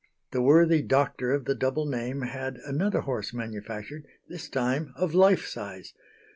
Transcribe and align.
The 0.31 0.41
worthy 0.41 0.81
doctor 0.81 1.31
of 1.31 1.45
the 1.45 1.53
double 1.53 1.85
name 1.85 2.21
had 2.23 2.57
another 2.65 3.01
horse 3.01 3.35
manufactured, 3.35 4.07
this 4.27 4.49
time 4.49 4.93
of 4.95 5.13
life 5.13 5.45
size. 5.45 5.93